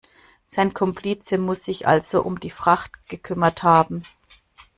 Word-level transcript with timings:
Sein 0.47 0.73
Komplize 0.73 1.37
muss 1.37 1.63
sich 1.63 1.87
also 1.87 2.23
um 2.23 2.39
die 2.39 2.49
Fracht 2.49 3.07
gekümmert 3.07 3.61
haben. 3.61 4.01